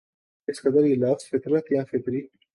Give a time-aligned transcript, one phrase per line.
[0.47, 2.21] جس قدر یہ لفظ فطرت یا فطری